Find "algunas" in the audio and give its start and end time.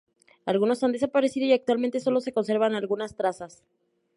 2.73-3.15